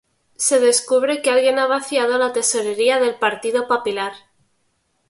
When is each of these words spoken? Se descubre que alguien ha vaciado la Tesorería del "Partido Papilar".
Se 0.35 0.59
descubre 0.59 1.21
que 1.21 1.29
alguien 1.29 1.59
ha 1.59 1.67
vaciado 1.67 2.17
la 2.17 2.33
Tesorería 2.33 2.99
del 2.99 3.19
"Partido 3.19 3.67
Papilar". 3.67 4.13